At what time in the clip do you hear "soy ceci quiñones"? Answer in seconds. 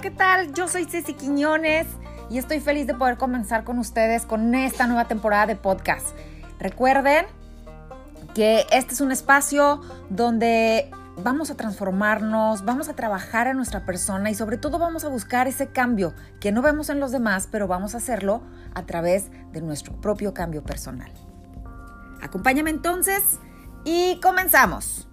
0.68-1.86